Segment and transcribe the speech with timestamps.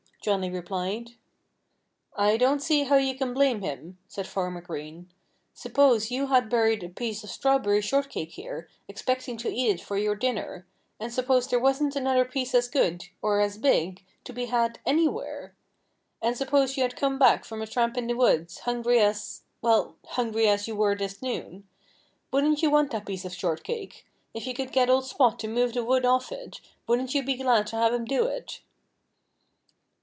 [0.23, 1.13] Johnnie replied.
[2.15, 5.09] "I don't see how you can blame him," said Farmer Green.
[5.55, 9.97] "Suppose you had buried a piece of strawberry shortcake here, expecting to eat it for
[9.97, 10.67] your dinner.
[10.99, 15.55] And suppose there wasn't another piece as good or as big to be had anywhere.
[16.21, 19.95] And suppose you had come back from a tramp in the woods, hungry as well,
[20.05, 21.67] hungry as you were this noon.
[22.31, 24.05] Wouldn't you want that piece of shortcake?
[24.35, 27.37] If you could get old Spot to move the wood off it, wouldn't you be
[27.37, 28.61] glad to have him do it?"